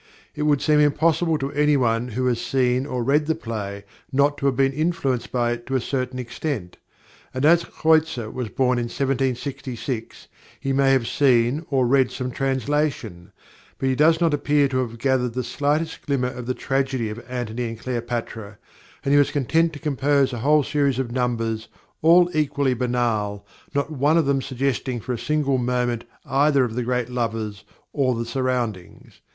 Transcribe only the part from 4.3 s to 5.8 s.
to have been influenced by it to a